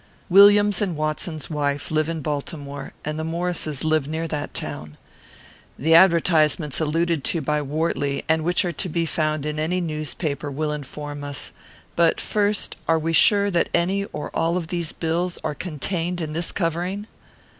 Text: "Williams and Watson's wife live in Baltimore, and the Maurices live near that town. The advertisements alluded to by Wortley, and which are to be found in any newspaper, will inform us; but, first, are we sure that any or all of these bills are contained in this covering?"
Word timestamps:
"Williams 0.29 0.81
and 0.81 0.95
Watson's 0.97 1.47
wife 1.47 1.91
live 1.91 2.09
in 2.09 2.21
Baltimore, 2.21 2.93
and 3.05 3.19
the 3.19 3.23
Maurices 3.23 3.83
live 3.83 4.07
near 4.07 4.27
that 4.27 4.51
town. 4.55 4.97
The 5.77 5.93
advertisements 5.93 6.81
alluded 6.81 7.23
to 7.25 7.39
by 7.41 7.61
Wortley, 7.61 8.23
and 8.27 8.43
which 8.43 8.65
are 8.65 8.71
to 8.71 8.89
be 8.89 9.05
found 9.05 9.45
in 9.45 9.59
any 9.59 9.79
newspaper, 9.79 10.49
will 10.49 10.71
inform 10.71 11.23
us; 11.23 11.53
but, 11.95 12.19
first, 12.19 12.77
are 12.87 12.97
we 12.97 13.13
sure 13.13 13.51
that 13.51 13.69
any 13.75 14.05
or 14.05 14.31
all 14.35 14.57
of 14.57 14.69
these 14.69 14.91
bills 14.91 15.37
are 15.43 15.53
contained 15.53 16.19
in 16.19 16.33
this 16.33 16.51
covering?" 16.51 17.05